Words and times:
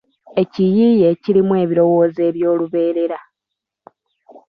Ekiyiiye 0.41 1.05
ekirimu 1.13 1.53
ebirowoozo 1.63 2.19
eby’olubeerera 2.29 3.17